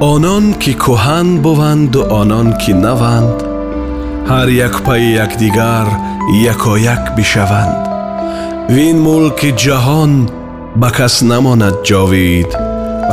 [0.00, 3.36] онон ки кӯҳан буванду онон ки наванд
[4.30, 5.88] ҳар як пайи якдигар
[6.52, 7.82] якояк бишаванд.
[8.74, 10.12] Вин мулки ҷаҳон
[10.80, 12.50] ба кас намонад ҷовид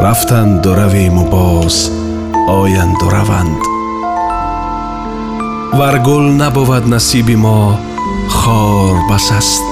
[0.05, 1.75] рафтанду равиму боз
[2.59, 3.61] оянду раванд
[5.79, 7.61] вар гул набувад насиби мо
[8.39, 9.63] хор бас аст.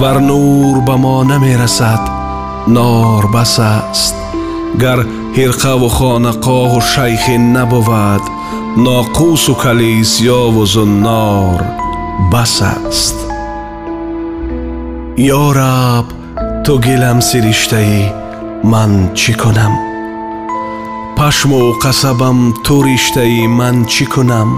[0.00, 2.02] Вар нур ба мо намерасад
[2.74, 4.16] нор бас аст.
[4.82, 5.00] Гар
[5.36, 8.24] ҳирқаву хонақоҳу шайхе набувад
[8.86, 11.60] ноқусу калисёву зуннор
[12.32, 13.16] бас аст
[15.40, 16.06] ё раб
[16.64, 18.00] ту гилам сириштаӣ
[18.72, 19.74] ман чӣ кунам
[21.16, 24.50] пашму қасабам ту риштаӣ ман чӣ кунам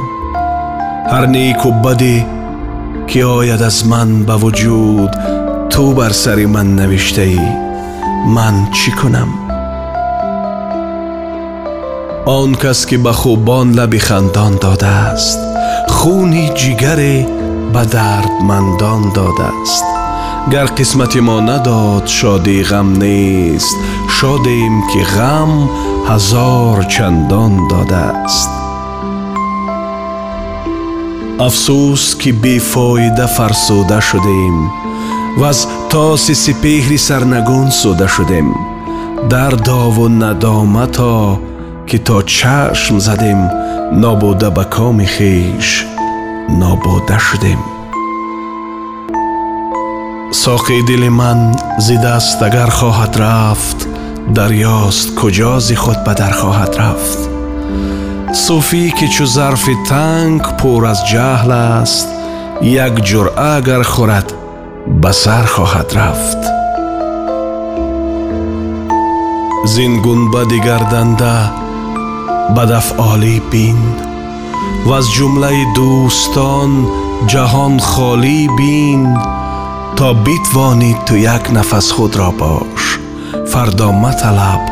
[1.10, 2.16] ҳар неку баде
[3.08, 5.12] ки ояд аз ман ба вуҷуд
[5.72, 7.44] ту бар сари ман навиштаӣ
[8.36, 9.47] ман чӣ кунам
[12.28, 15.40] он кас ки ба хубон лаби хандон додааст.
[15.96, 17.16] Хуни ҷигаре
[17.72, 19.86] ба дардмандон додааст.
[20.52, 23.76] Гар қисмати мо надод шодӣ ғам нест.
[24.16, 25.52] Шодем ки ғам
[26.08, 28.50] ҳазор чандон додааст.
[31.46, 34.56] Афсӯс ки бефоида фарсуда шудем
[35.40, 35.58] ваз
[35.90, 38.48] тоси сипеҳри сарнагун суда шудем.
[39.30, 40.06] Дардову
[41.88, 43.48] надомато ки то чашм задем
[43.92, 45.86] нобуда ба коми хеш
[46.48, 47.58] нобуда шудем
[50.32, 53.88] соқи дили ман зи даст агар хоҳад рафт
[54.36, 57.20] дарёст куҷо зи худ ба дар хоҳад рафт
[58.34, 61.50] суфӣ ки чу зарфи танг пур аз ҷаҳл
[61.80, 62.08] аст
[62.84, 64.28] як ҷуръа агар хӯрад
[65.02, 66.42] ба сар хоҳад рафт
[69.74, 70.58] зин гунбади
[72.47, 73.79] гарданда бадафъолӣ бин
[74.89, 76.71] ваз ҷумлаи дӯстон
[77.31, 79.01] ҷаҳон холӣ бин
[79.97, 82.83] то битвонӣ ту як нафас худро бош
[83.51, 84.63] фардо маталаб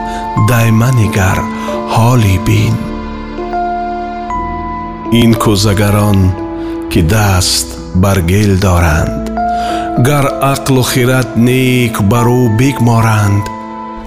[0.49, 1.39] дайма нигар
[1.95, 2.75] ҳолӣ бин
[5.21, 6.19] ин кӯзагарон
[6.91, 7.67] ки даст
[8.03, 9.23] бар гел доранд
[10.07, 13.43] гар ақлу хират нек бар ӯ бигморанд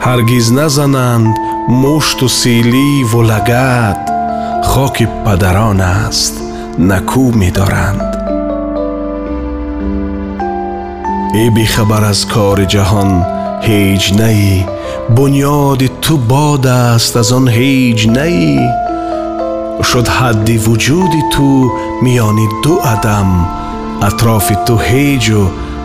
[0.07, 1.35] ҳаргиз назананд
[1.83, 4.03] мушту силиву лагат
[4.71, 6.35] хоки падарон аст
[6.91, 8.11] накӯ медоранд
[11.43, 13.11] э бехабар аз кори ҷаҳон
[13.67, 14.55] ҳеҷ наӣ
[15.17, 18.55] бунёди ту бод аст аз он ҳеҷ наӣ
[19.89, 21.49] шуд ҳадди вуҷуди ту
[22.05, 23.31] миёни ду адам
[24.09, 25.43] атрофи ту ҳеҷу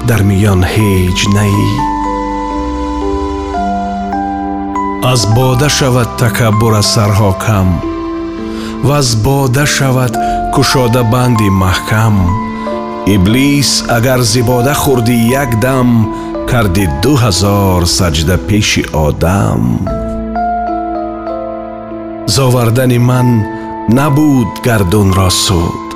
[0.09, 1.69] дар миён ҳеҷ наӣ
[5.12, 7.68] аз бода шавад такаббур аз сарҳо кам
[8.88, 10.14] ваз бода шавад
[10.54, 12.16] кушода банди маҳкам.
[13.14, 15.88] Иблис агар зибода хӯрди як дам
[16.50, 19.62] карди ду ҳазор саҷда пеши одам.
[22.34, 23.28] Зовардани ман
[23.98, 25.86] набуд гардунро суд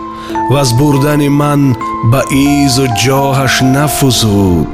[0.53, 1.63] ваз бурдани ман
[2.13, 2.21] ба
[2.51, 4.73] изу ҷоҳаш нафузуд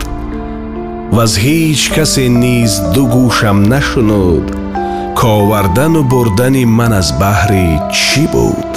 [1.16, 4.46] ваз ҳеҷ касе низ ду гӯшам нашунуд.
[5.20, 7.68] Ковардану бурдани ман аз баҳри
[8.00, 8.72] чӣ буд?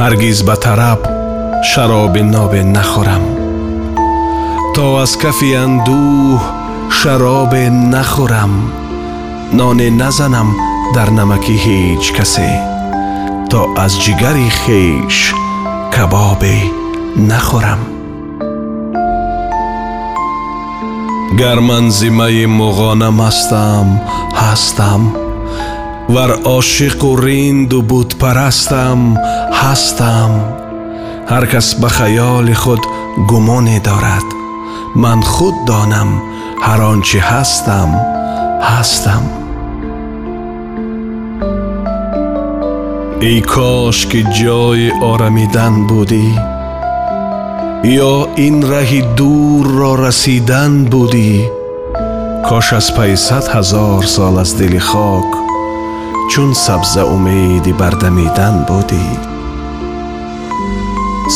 [0.00, 1.00] Ҳаргиз ба тараб
[1.70, 3.24] шароби нобе нахӯрам.
[4.74, 6.40] То аз кафи андӯҳ
[6.98, 8.54] шаробе нахӯрам.
[9.58, 10.48] Ноне назанам
[10.94, 12.50] дар намаки ҳеҷ касе.
[13.50, 15.16] То аз ҷигари хеш
[15.94, 16.56] кабобе
[17.30, 17.93] нахӯрам
[21.40, 23.88] гар ман зимаи муғонам ҳастам
[24.42, 25.02] ҳастам
[26.14, 29.00] вар ошиқу ринду бутпарастам
[29.60, 30.32] ҳастам
[31.30, 32.82] ҳар кас ба хаёли худ
[33.30, 34.28] гумоне дорад
[35.02, 36.10] ман худ донам
[36.66, 37.90] ҳар он чӣ ҳастам
[38.70, 39.24] ҳастам
[43.30, 46.26] эй кош ки ҷои орамидан будӣ
[48.09, 48.13] ё
[48.47, 51.31] ин раҳи дурро расидан будӣ
[52.47, 55.29] кош аз пайи сад ҳазор сол аз дили хок
[56.31, 59.07] чун сабза умеди бардамидан будӣ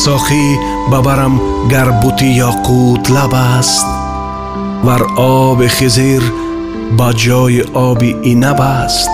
[0.04, 0.44] соқӣ
[0.90, 1.34] ба барам
[1.72, 3.86] гар бути ёқут лаб аст
[4.86, 6.24] вар оби хизир
[6.98, 9.12] ба ҷои оби инаб аст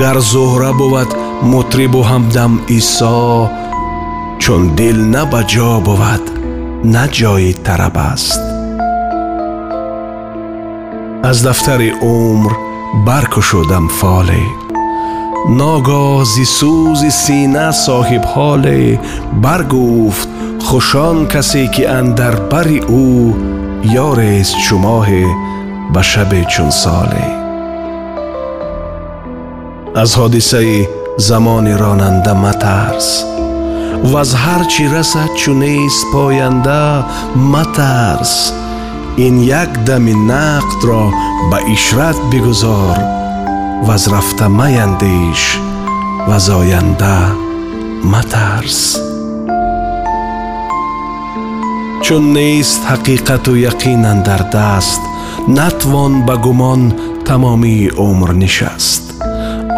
[0.00, 1.10] гар зуҳра буд
[1.52, 3.22] мутрибу ҳамдам исо
[4.42, 6.35] чун дил на ба ҷо буд
[6.83, 8.41] на ҷои тараб аст.
[11.29, 12.51] Аз дафтари умр
[13.05, 14.43] баркушудам фоле.
[15.59, 18.81] Ногоҳ зи сӯзи сина соҳибҳоле
[19.43, 20.29] баргуфт
[20.67, 23.07] хушон касе ки андар бари ӯ
[24.07, 25.25] ёрест чумоҳе
[25.93, 27.27] ба шабе чун соле.
[30.01, 30.77] Аз ҳодисаи
[31.27, 33.09] замони ронанда матарс
[34.03, 36.83] ваз ҳар чӣ расад чунест поянда
[37.53, 38.35] матарс.
[39.25, 41.03] Ин як дами нақдро
[41.49, 42.97] ба ишрат бигузор.
[43.87, 45.41] Ваз рафта маяндеш
[46.27, 47.17] ваз оянда
[48.13, 48.81] матарс.
[52.03, 55.01] Чун нест ҳақиқату яқинан дар даст
[55.57, 56.81] натвон ба гумон
[57.27, 59.03] тамомии умр нишаст.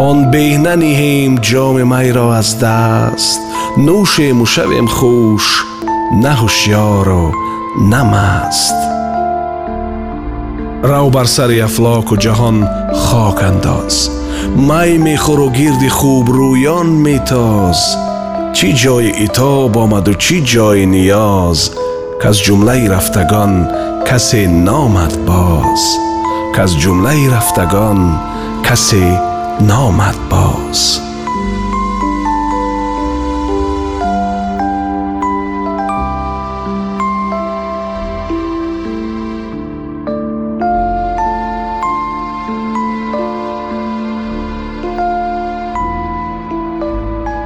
[0.08, 3.42] Он беҳна ниҳем ҷоми майро аз даст
[3.78, 5.46] нӯшему шавем хуш
[6.24, 7.26] на ҳушёру
[7.92, 8.78] на маст.
[10.90, 12.58] Рав бар сари афлоку ҷаҳон
[13.04, 13.96] хок андоз.
[14.70, 17.80] Май мехӯру гирди хубрӯён метоз.
[18.56, 21.60] Чӣ ҷои итоб омаду чӣ ҷои ниёз?
[22.22, 23.54] Каз ҷумлаи рафтагон
[24.08, 25.84] касе номад боз.
[26.56, 28.00] Каз ҷумлаи рафтагон
[28.68, 29.08] касе
[29.70, 30.82] номад боз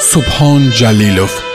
[0.00, 1.47] سبحان جلیلوف